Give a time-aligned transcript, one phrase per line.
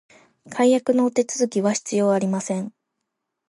[0.49, 2.73] 解約のお手続きは必要ありません